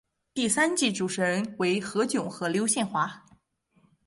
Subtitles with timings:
[0.33, 3.23] 第三季主持人为何炅和刘宪华。